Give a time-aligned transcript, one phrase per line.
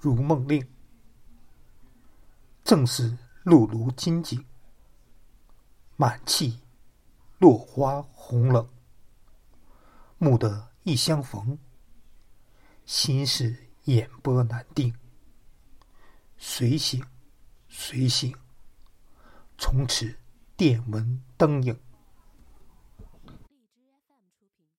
[0.00, 0.66] 如梦令。
[2.64, 4.44] 正是露如金井，
[5.96, 6.60] 满气
[7.38, 8.68] 落花红冷。
[10.18, 11.58] 蓦得一相逢，
[12.84, 14.94] 心事眼波难定。
[16.36, 17.04] 随醒，
[17.68, 18.36] 随醒，
[19.56, 20.16] 从此
[20.56, 21.80] 电文灯影。